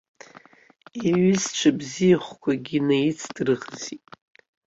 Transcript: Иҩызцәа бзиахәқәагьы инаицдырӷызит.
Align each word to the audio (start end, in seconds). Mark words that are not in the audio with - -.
Иҩызцәа 1.07 1.69
бзиахәқәагьы 1.77 2.75
инаицдырӷызит. 2.77 4.05